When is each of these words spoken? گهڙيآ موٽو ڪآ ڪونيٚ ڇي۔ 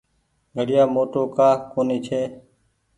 گهڙيآ 0.53 0.83
موٽو 0.95 1.21
ڪآ 1.37 1.49
ڪونيٚ 1.71 2.03
ڇي۔ 2.05 2.21